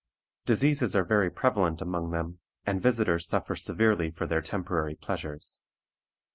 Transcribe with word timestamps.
Diseases 0.47 0.95
are 0.95 1.03
very 1.03 1.29
prevalent 1.29 1.79
among 1.79 2.09
them, 2.09 2.39
and 2.65 2.81
visitors 2.81 3.27
suffer 3.27 3.55
severely 3.55 4.09
for 4.09 4.25
their 4.25 4.41
temporary 4.41 4.95
pleasures. 4.95 5.61